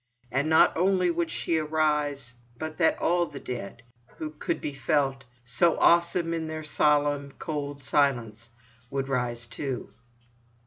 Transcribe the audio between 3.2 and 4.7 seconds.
the dead, who could